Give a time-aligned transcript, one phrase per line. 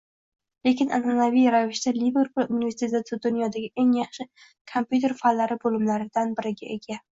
[0.67, 4.27] lekin anʼanaviy ravishda Liverpul universiteti dunyodagi eng yaxshi
[4.75, 7.03] kompyuter fanlari boʻlimlaridan biriga ega.